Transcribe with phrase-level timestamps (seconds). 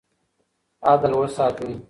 [0.83, 1.73] عدل وساتئ.